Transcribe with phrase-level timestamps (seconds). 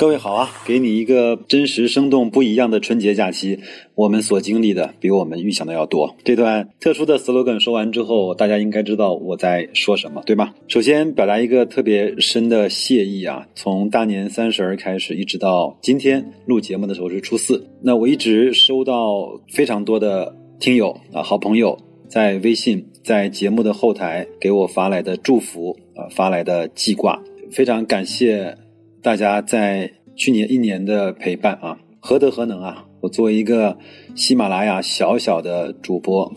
[0.00, 3.58] 各位好啊，给你一个真实、生动、不一样的春节假期。
[3.94, 6.16] 我们所经历的比我们预想的要多。
[6.24, 10.54] 这段特殊的 slogan 说完之后，大家应该知道我在说什么，对吧？
[10.68, 13.46] 首先表达一个特别深的谢意啊！
[13.54, 27.22] 从大年三十儿开始，一直到今天录节目的时候是初四，那我一直收到非常多的听友啊、好朋友在微信、在节目的后台给我发来的祝福啊、发来的记挂，
[27.52, 28.56] 非常感谢。
[29.02, 32.84] 大家在去年一年的陪伴啊，何德何能啊！
[33.00, 33.78] 我作为一个
[34.14, 36.30] 喜马拉雅小小的主播，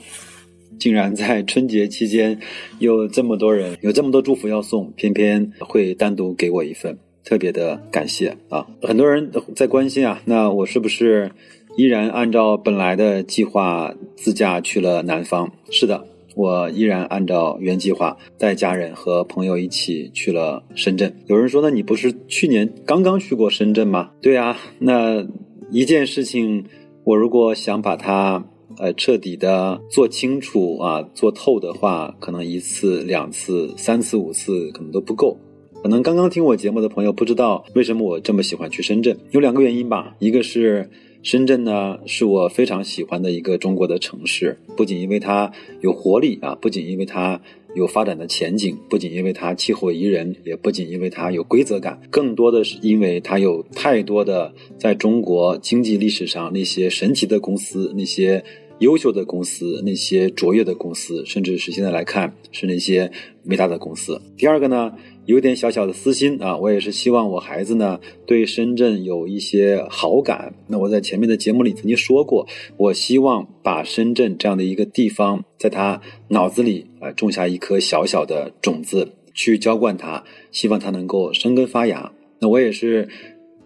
[0.80, 2.40] 竟然在春节期间
[2.80, 8.66] 有这么多人，有这么多祝福要送，偏偏会单独给我一份，特别的感谢啊！
[8.82, 11.32] 很多人在关心啊，那我是不是
[11.76, 15.52] 依然按照本来的计划自驾去了南方？
[15.70, 16.13] 是的。
[16.36, 21.16] 我依然按照原计划带家人和朋友一起去了深圳。
[21.28, 25.26] 有人说：“那你不是去年刚刚去过深圳吗？”对啊，那
[25.72, 26.66] 一件事情，
[27.04, 28.44] 我如果想把它
[28.78, 35.38] 呃彻底的做清楚啊做透的话，可能一次、两次、三次、五次可能都不够。
[35.84, 40.90] 可能刚刚听我节目的朋友不知道为什么我这么喜欢去深圳，有两个原因吧，一个是。
[41.24, 45.50] 深圳呢，是我非常喜欢的一个中国的城市，不仅因为它
[45.80, 47.40] 有活力啊，不仅因为它
[47.74, 58.44] 有发展的前景，不仅因为它气候宜人，也不仅因为它有规则感，更多的是因为它有太多的在中国经济历史上那些神奇的公司，那些
[58.80, 63.10] 优秀的公司，那些卓越的公司，甚至是现在来看是那些
[63.46, 64.22] 伟大的公司。
[64.36, 64.92] 第二个呢？
[65.26, 70.54] 有点小小的私心啊，我也是希望我孩子呢对深圳有一些好感。
[70.68, 72.46] 那我在前面的节目里曾经说过，
[72.78, 82.12] 我希望把深圳这样的一个地方，在他脑子里啊种下一颗小小的种子，去浇灌他，希望他能够生根发芽。
[82.40, 83.08] 那我也是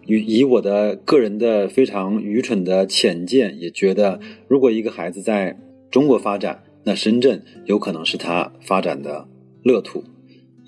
[0.06, 5.58] 以以我的个人的非常愚蠢的浅见，也觉得如果一个孩子在
[5.90, 9.26] 中国发展，那深圳有可能是他发展的
[9.64, 10.04] 乐土。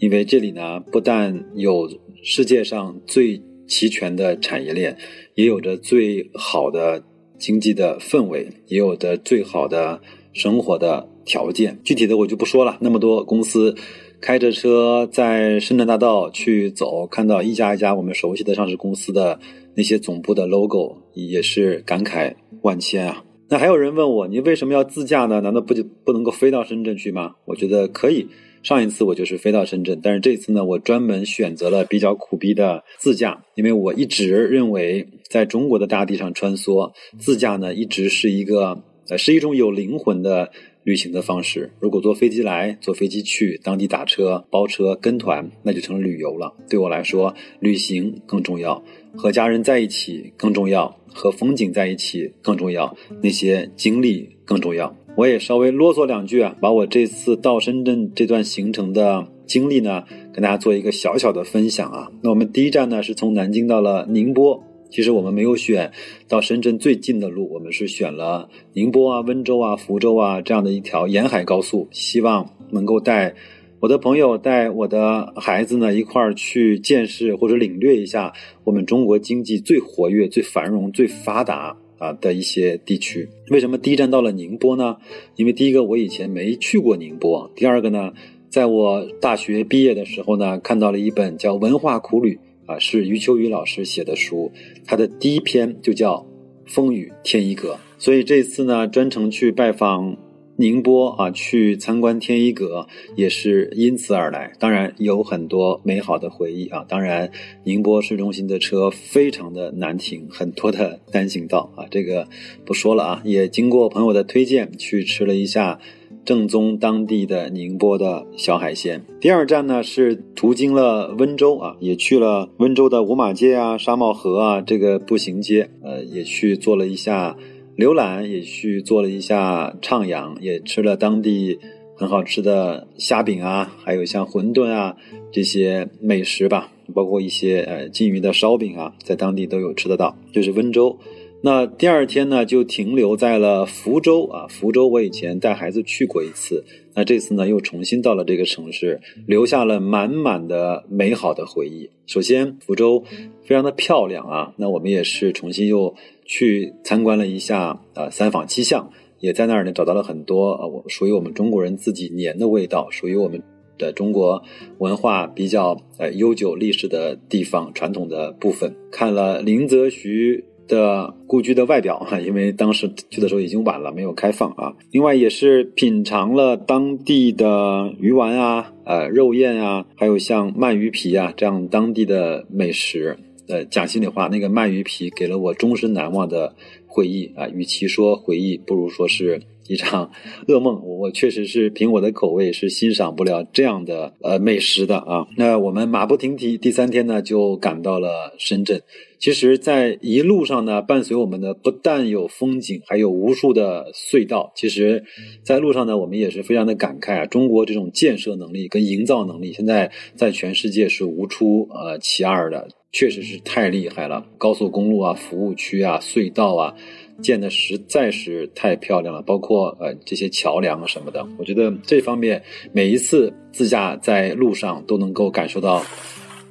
[0.01, 1.89] 因为这里呢，不但有
[2.25, 4.97] 世界上最齐全的产业链，
[5.35, 7.05] 也有着最好的
[7.39, 10.01] 经济的氛围，也有着最好的
[10.33, 11.79] 生活的条件。
[11.85, 12.79] 具体的我就不说了。
[12.81, 13.77] 那么多公司
[14.23, 19.39] 开着车在深圳大道去走，看到一家一家我们熟悉的上市公司的
[19.77, 23.23] 那些总部的 logo，也是感慨万千啊。
[23.51, 25.43] 那还有人问我，你为什么要自驾呢？
[25.43, 27.35] 难道不就不能够飞到深圳去吗？
[27.45, 28.29] 我觉得可以。
[28.63, 40.51] 上一次我就是飞到深圳，但是这次呢，我专门选择了比较苦逼的自驾，因为我一直认为，在中国的大地上穿梭，自驾呢一直是一个呃是一种有灵魂的
[40.83, 41.73] 旅行的方式。
[41.81, 46.55] 如果坐飞机来，坐飞机去，当地打车、包车、跟团，那就成了旅游了。
[46.69, 48.85] 对我来说，旅行更重要，
[49.17, 54.95] 和家人在一起更重要，和风景在一起更重要，那些经历更重要。
[55.17, 62.11] 我也稍微啰嗦两句啊，把我这次到深圳这段行程的经历呢，跟大家做一个小小的分享啊。
[62.23, 65.93] 那我们第一站呢是从南京到了宁波，其实我们没有选
[66.27, 73.35] 到深圳最近的路，我们是选了宁波啊、温州啊、福州啊这样的一条沿海高速，希望能够带
[73.81, 78.33] 我的朋友、带我的孩子呢一块儿去见识或者领略一下
[78.65, 81.77] 我们中国经济最活跃、最繁荣、最发达。
[82.01, 84.97] 啊的一些地区，为什么第一站到了宁波呢？
[85.37, 88.13] 因为第一个我以前没去过宁波，第二个呢，
[88.49, 92.41] 在我大学毕业的时候呢，看到了一本叫《文化苦旅》，
[92.73, 94.51] 啊，是余秋雨老师写的书，
[94.87, 96.27] 他的第一篇就叫
[96.73, 100.17] 《风雨天一阁》，所以这次呢，专程去拜访。
[100.61, 104.53] 宁波啊，去参观天一阁也是因此而来。
[104.59, 106.85] 当然有很多美好的回忆啊。
[106.87, 107.31] 当然，
[107.65, 112.29] 宁波市中心的车非常的难停，很多的单行道啊，这个
[112.67, 113.23] 不说了啊。
[113.25, 115.81] 也经过朋友的推荐，去吃了一下
[116.27, 119.03] 正宗当地的宁波的小海鲜。
[119.19, 127.39] 第二站呢是途经了温州啊，也去了温州的五马街啊、沙帽河啊这个步行街，呃，也去做了一下。
[127.81, 131.59] 浏览也去做了一下徜徉，也吃了当地
[131.97, 134.95] 很好吃的虾饼啊，还有像馄饨啊
[135.33, 140.15] 这些美食吧，包括一些呃金鱼的烧饼啊，在当地都有吃得到。
[140.31, 140.99] 就是温州，
[141.41, 146.63] 那第二天呢就停留在了福州啊，福州我以前带孩子去过一次，
[146.95, 151.89] 那这次呢，又重新到了这个城市，留下了满满的美好的回忆。
[152.07, 153.05] 首先，福州
[153.43, 155.95] 非常的漂亮啊，那我们也是重新又
[156.31, 158.89] 去参观了一下，呃，三坊七巷，
[159.19, 163.43] 也在那儿呢找到了很多啊，我属于我们中国人自己年的味道，属于我们
[163.77, 164.41] 的中国
[164.79, 170.45] 文化比较呃悠久历史的地方，传统的部分，看了林则徐。
[170.71, 174.73] 的故居的外表哈， 因为当时去的时候已经晚了，没有开放啊。
[174.93, 183.19] 另外也是品尝了当地的鱼丸啊、呃肉燕啊，还有像鳗鱼皮啊这样当地的美食。
[183.51, 186.55] 呃，讲心里话，那个鳗鱼皮给了我终身难忘的
[186.87, 187.49] 回忆啊。
[187.49, 189.43] 与其说回忆，不如说是。
[189.69, 190.11] 一场
[190.49, 195.29] 噩梦，我确实是凭我的口味是欣赏不了这样的呃美食的啊。
[195.37, 198.83] 那我们马不停蹄，第三天呢就赶到了深圳。
[199.21, 204.51] 其实，在一路上呢，伴随我们的不但有风景，还有无数的隧道。
[204.57, 205.05] 其实，
[205.43, 214.27] 在路上呢，我们也是非常的感慨啊，中国这种建设能力跟营造能力，现在在全世界是无出呃其二的，确实是太厉害了。
[214.39, 216.75] 高速公路啊，服务区啊，隧道啊。
[217.21, 225.85] 建的实在是太漂亮了，包括呃这些桥梁什么的，我觉得这方面每一次自驾在路上都能够感受到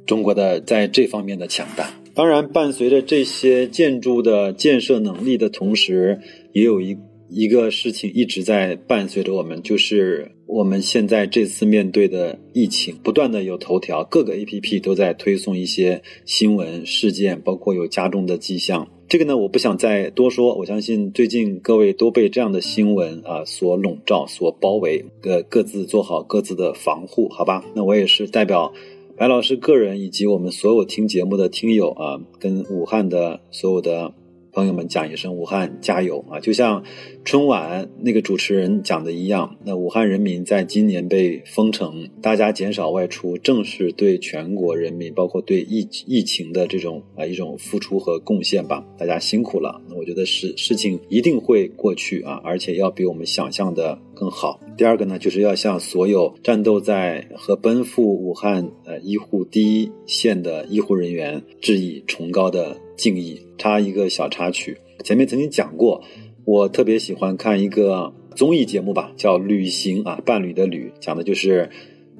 [0.06, 1.90] 中国的在这方面的强大。
[2.14, 6.20] 当然，伴随着这些建筑的建设能力的同时，
[6.52, 6.96] 也有一
[7.28, 18.88] 一个事情一直在伴随着我们，就是我们现在这次面对的疫情，不断的有头条，各个 A P P 都在推送一些新闻事件，包括有加重的迹象。
[19.08, 20.56] 这个呢，我不想再多说。
[20.56, 27.64] 我相信最近各位都被这样的新闻啊所笼罩、所包围，各各自做好各自的防护，好吧？
[27.74, 28.72] 那我也是代表
[29.20, 34.14] 白老师个人以及我们所有听节目的听友啊，跟武汉的所有的。
[34.52, 36.40] 朋友们讲一声武汉加油啊！
[36.40, 36.82] 就像
[37.24, 48.84] 春晚那个主持人讲的一样，那武汉人民在今年被封城，大家减少外出，正是对全国人民，包括对疫疫情的这种啊一种付出和贡献吧。
[48.98, 54.60] 大家辛苦了，那我觉得事事情一定会过去啊，而且要比我们想象的更好。
[54.76, 62.76] 第二个呢，就是要向所有战斗在和奔赴武汉呃医护第一线的医护人员致以崇高的。
[63.00, 64.76] 敬意，插一个小插曲。
[65.02, 66.02] 前面曾经讲过，
[66.44, 71.70] 我特别喜欢看一个综艺节目吧，叫《旅行》啊，伴侣的旅，讲的就是，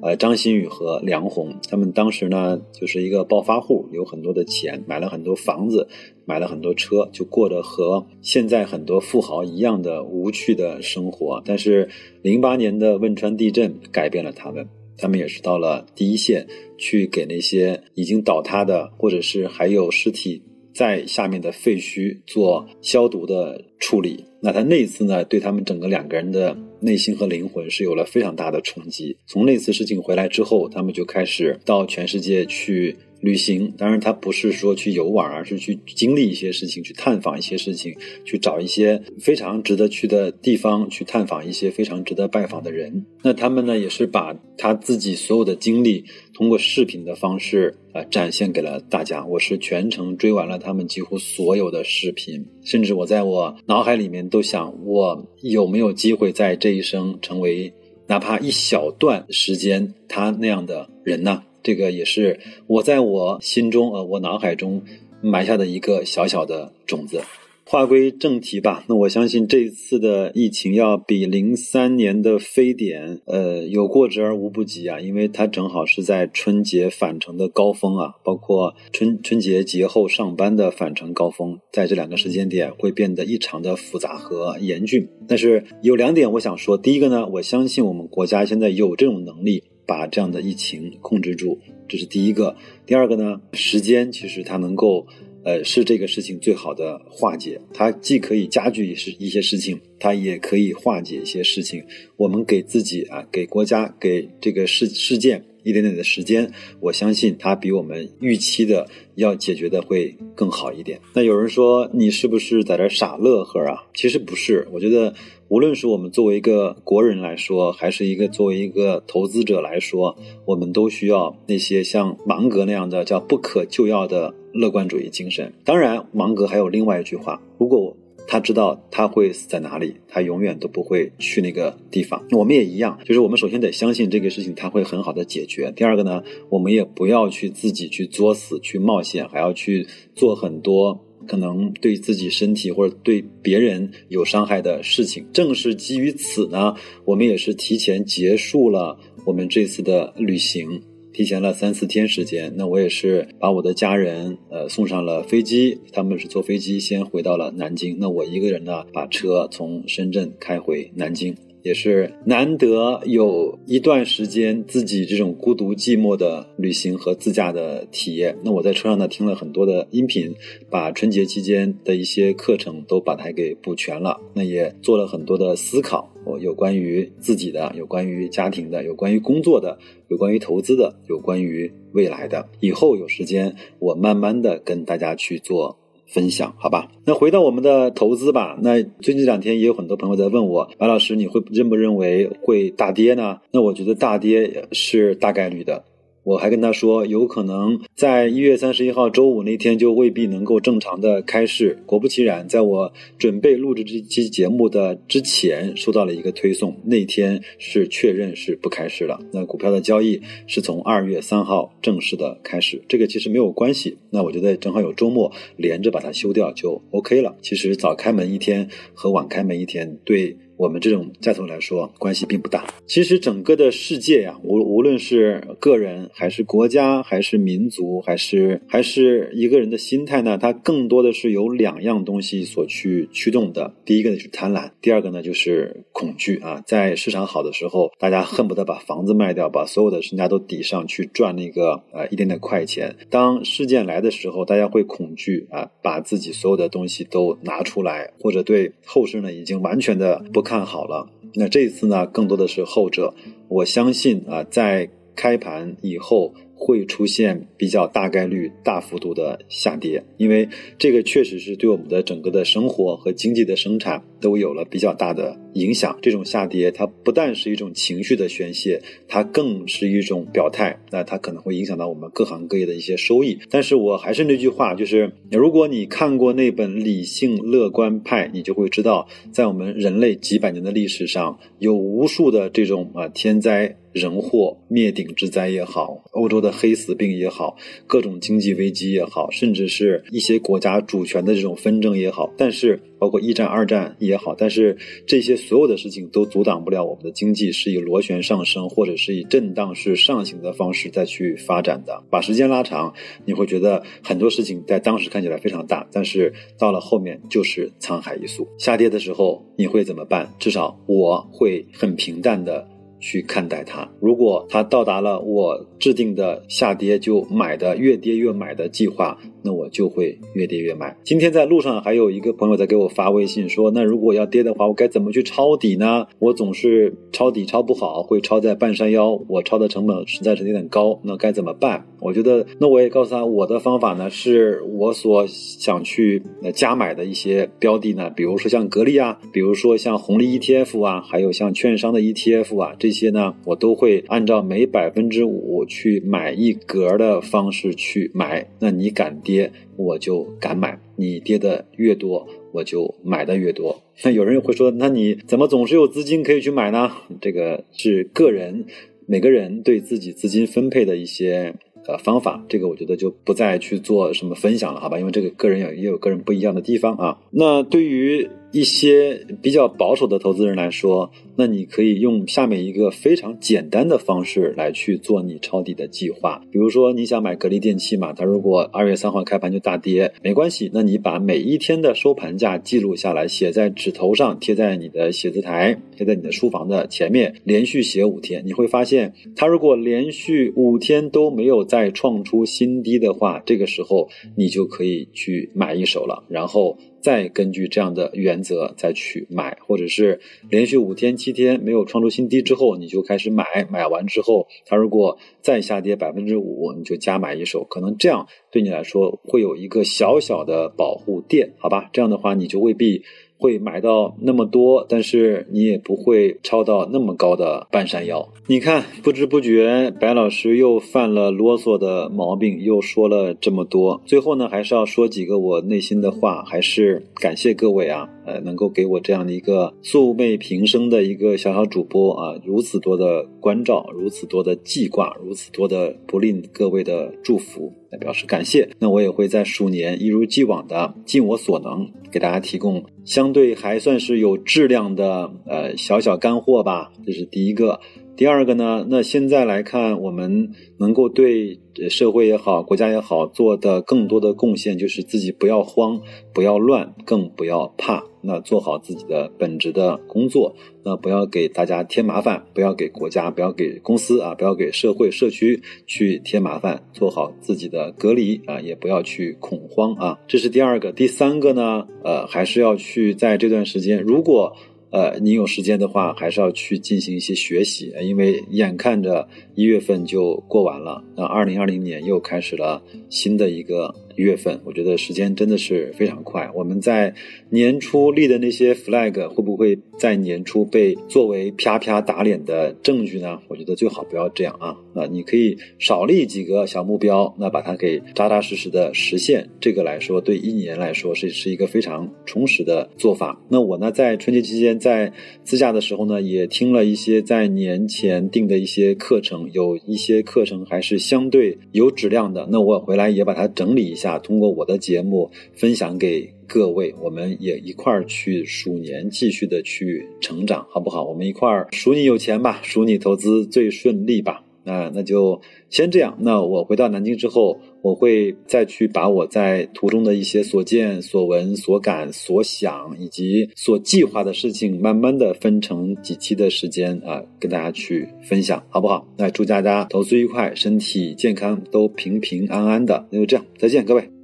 [0.01, 5.87] 呃，张馨予和梁红他们当时呢，就是一个暴发户，有很多的钱，买了很多房子，
[6.25, 11.43] 买了很多车，就过着和现在很多富豪一样的无趣的生活。
[11.45, 11.87] 但是，
[12.23, 14.67] 零八年的汶川地震改变了他们，
[14.97, 16.47] 他们也是到了第一线，
[16.79, 20.41] 去给那些已经倒塌的，或者是还有尸体。
[20.81, 29.15] 在下面的废墟做消毒的处理，那他那次呢，对他们整个两个人的内心和灵魂是有了非常大的冲击。
[29.27, 32.95] 从那次事情回来之后，他们就开始到全世界去。
[33.21, 37.95] 旅行，当然他不是说去游玩，而是去经历一些事情，去探访一些事情，
[38.25, 43.05] 去找一些非常值得去的地方，去探访一些非常值得拜访的人。
[43.21, 46.03] 那他们呢，也是把他自己所有的经历，
[46.41, 49.23] 通过视频的方式啊展现给了大家。
[49.23, 57.71] 我是全程追完了他们几乎所有的视频，甚至我在我脑海里面都想，我有没有机会在这一生成为
[58.07, 61.43] 哪怕一小段时间他那样的人呢？
[61.61, 64.81] 这个也是我在我心中呃，我脑海中
[65.21, 67.21] 埋下的一个小小的种子。
[67.63, 85.07] 话归正题吧，那我相信这一次的疫情要比零三年的非典，呃，有过之而无不及啊，因为它正好是在春节返程的高峰啊，包括春春节节后上班的返程高峰，在这两个时间点会变得异常的复杂和严峻。
[85.27, 89.63] 但是有两点我想说，第一个呢，我相信我们国家现在有这种能力。
[89.83, 92.55] 把这样的疫情控制住，这是第一个。
[92.85, 95.05] 第二个呢，时间其实它能够，
[95.43, 97.59] 呃，是这个事情最好的化解。
[97.73, 101.83] 它既可以加剧是一些事情，它也可以化解一些事情。
[102.17, 105.45] 我们给自己啊，给国家，给这个事事件。
[105.63, 110.99] 一点点的时间，我相信它比我们预期的要解决的会更好一点。
[111.13, 113.83] 那有人说你是不是在这傻乐呵啊？
[113.93, 115.13] 其实不是，我觉得
[115.47, 125.53] 无论是我们作为一个国人来说，还是一个作为一个投资者来说，我们都需要那些像芒格那样的叫不可救药的乐观主义精神。
[125.63, 127.97] 当然，芒格还有另外一句话：如果我。
[128.27, 132.25] 他知道他会死在哪里，他永远都不会去那个地方。
[132.31, 135.71] 我们也一样，就是我们首先得相信这个事情他会很好的解决。
[135.75, 145.25] 第二个呢，我们也不要去自己去作死、去冒险，还要去做很多可能对自己身体或者对别人有伤害的事情。
[145.33, 146.75] 正是基于此呢，
[147.05, 150.81] 我们也是提前结束了我们这次的旅行。
[151.13, 168.37] 提前了三四天时间，那我也是把我的家人呃送上了飞机，他们是坐飞机先回到了南京，那我一个人呢把车从深圳开回南京，也是难得有一段时间自己这种孤独寂寞的旅行和自驾的体验。
[168.43, 170.33] 那我在车上呢听了很多的音频，
[170.69, 176.11] 把春节期间的一些课程都把它给补全了，那也做了很多的思考。
[176.23, 182.47] 我有关于自己的，有关于家庭的，有关于工作的，有关于投资的，有关于未来的。
[182.59, 185.79] 以后有时间，我慢慢的跟大家去做
[186.13, 186.89] 分享，好吧？
[187.05, 188.57] 那回到我们的投资吧。
[188.61, 193.39] 那最近两天也有很多朋友在问我，白老师，你会认不认为会大跌呢？
[193.51, 195.85] 那我觉得大跌是大概率的。
[196.23, 201.81] 我还跟他说，有可能在一月三十一号周五那天就未必能够正常的开市。
[201.87, 209.19] 果不其然，在我准备录制这期节目的之前，收到了一个推送，那天是确认是不开市了。
[209.33, 213.97] 那股票的交易是从二月三号正式的开始，这个其实没有关系。
[214.11, 217.35] 那我觉得正好有周末连着把它休掉就 OK 了。
[217.41, 220.37] 其实早开门一天和晚开门一天对。
[220.61, 222.67] 我们这种家族来说，关系并不大。
[222.85, 233.73] 其实整个的世界呀，无无论是个人，还是国家，还是民族，还是还是一个人的心态呢，它更多的是由两样东西所去驱动的。
[233.85, 236.61] 第一个呢是贪婪，第二个呢就是恐惧啊。
[236.67, 242.95] 在市场好的时候，大家恨不得把房子卖掉，把所有的身家都抵上去赚那个呃一点点快钱。
[243.09, 250.50] 当事件来的时候，大家会恐惧啊，把自己所有的东西都拿出来，或者对后市呢已经完全的不。
[250.51, 253.13] 看好了，那这一次呢，更多的是后者。
[253.47, 256.33] 我相信啊，在开盘以后。
[256.63, 265.97] 会出现比较大概率大幅度的下跌，因为这个确实是对我们的整个的生活和经济的生产都有了比较大的影响。
[266.01, 270.79] 这种下跌，它不但是一种情绪的宣泄，它更是一种表态。
[270.91, 273.39] 那它可能会影响到我们各行各业的一些收益。
[273.49, 283.77] 但是我还是那句话，就是如果你看过那本《理性乐观派》，你就会知道，在我们人类几百年的历史上，有无数的这种啊天灾。
[283.93, 294.77] 人祸灭顶之灾也好，欧洲的黑死病也好，各种经济危机也好，甚至是一些国家主权的这种纷争也好，但是包括一战、二战也好，但是
[295.07, 302.03] 这些所有的事情都阻挡不了我们的经济是以螺旋上升或者是以震荡式上行的方式再去发展的。
[302.11, 302.93] 把时间拉长，
[303.25, 308.47] 你会觉得很多事情在当时看起来非常大，但是到了后面就是沧海一粟。
[308.59, 310.31] 下跌的时候你会怎么办？
[310.37, 312.67] 至少我会很平淡的。
[313.01, 313.89] 去看待它。
[313.99, 320.95] 如果它到达了我制定的下跌就买的越跌越买的计划，那我就会越跌越买。
[321.03, 326.05] 今天在路上还有一个朋友在给我发微信说：“那如果要跌的话，我该怎么去抄底呢？
[326.19, 336.21] 我总是抄底抄不好，会抄在半山腰，我抄的成本实在是有点高，那该怎么办？”我觉得，那我也告诉他，我的方法呢，是我所想去
[336.53, 348.47] 加买的一些标的呢，比如说像格力啊，比如说像红利 ETF 啊，还有像券商的 ETF 啊，这些呢，我都会按照每百分之五去买一格的方式去买。
[348.59, 353.81] 那你敢跌，我就敢买；你跌的越多，我就买的越多。
[354.03, 356.91] 那有人会说，那你怎么总是有资金可以去买呢？
[357.19, 358.65] 这个是个人
[359.05, 361.53] 每个人对自己资金分配的一些。
[361.87, 364.99] 呃，方法这个我觉得就不再去做什么分享了，好吧？
[364.99, 367.17] 因为这个个人也也有个人不一样的地方啊。
[367.31, 368.29] 那对于。
[368.51, 376.41] 一些比较保守的投资人来说，那你可以用下面一个非常简单的方式来去做你抄底的计划。
[376.51, 396.77] 比如说，你想买格力电器嘛，它如果二月三号开盘就大跌，没关系，那你把每一天的收盘价记录下来，写在纸头上，贴在你的写字台，贴在你的书房的前面，连续写五天，你会发现，它如果连续五天都没有再创出新低的话，这个时候你就可以去买一手了，然后。
[397.01, 403.67] 再根据这样的原则再去买，或者是连续五天、七天没有创出新低之后，你就开始买。
[403.69, 407.63] 买完之后，它如果再下跌百分之五，你就加买一手。
[407.63, 411.89] 可能这样对你来说会有一个小小的保护垫，好吧？
[411.91, 413.03] 这样的话你就未必。
[413.41, 418.29] 会买到那么多，但是你也不会抄到那么高的半山腰。
[418.45, 423.99] 你看，不知不觉，白老师又犯了啰嗦的毛病，又说了这么多。
[424.05, 428.07] 最后呢，还是要说几个我内心的话，还是感谢各位啊。
[428.25, 438.69] 呃，能够给我这样的一个素昧平生的一个小小主播啊，如此多的关照，如此多的记挂，如此多的不吝各位的祝福，来表示感谢。
[438.79, 446.91] 那我也会在鼠年一如既往的尽我所能，给大家提供相对还算是有质量的呃小小干货吧。
[447.05, 447.79] 这是第一个。
[448.21, 451.59] 第二个呢，那现在来看，我们能够对
[451.89, 455.99] 社会也好，国家也好做的更多的贡献，就是自己不要慌，
[456.31, 458.03] 不要乱，更不要怕。
[458.21, 470.19] 那做好自己的本职的工作，那不要给大家添麻烦，不要给国家，不要给公司啊，不要给社会社区去添麻烦，做好自己的隔离啊，也不要去恐慌啊。
[470.27, 470.91] 这是第二个。
[470.91, 474.55] 第三个呢，呃，还是要去在这段时间，如果。
[474.91, 483.95] 呃，你有时间的话，还是要去进行一些学习，因为眼看着一月份就过完了，那二零二零年又开始了新的一个。
[484.21, 486.49] 月份，我觉得时间真的是非常快。
[486.55, 487.13] 我们在
[487.49, 493.39] 年初立的那些 flag，会不会在年初被作为啪啪打脸的证据呢？
[493.47, 494.77] 我觉得最好不要这样啊。
[494.93, 499.49] 那你可以少立几个小目标，那把它给扎扎实实的实现。
[499.59, 503.41] 这个来说，对一年来说是是一个非常充实的做法。
[503.49, 505.11] 那我呢，在春节期间在
[505.43, 512.47] 自驾的时候呢，也听了一些在年前定的一些课程，有一些课程还是相对有质量的。
[512.51, 514.10] 那我回来也把它整理一下。
[514.11, 521.03] 啊通过我的节目分享给各位，我们也一块儿去鼠年继续的去成长，好不好？
[521.05, 524.43] 我们一块儿数你有钱吧，数你投资最顺利吧。
[524.63, 526.17] 那那就先这样。
[526.19, 539.07] 那我回到南京之后，我会再去把我在途中的一些所见所闻所感所想以及所计划的事情，慢慢的分成几期的时间啊，跟大家去分享，好不好？
[539.17, 543.07] 那祝大家投资愉快，身体健康，都平平安安的。
[543.09, 544.20] 那就这样，再见，各位。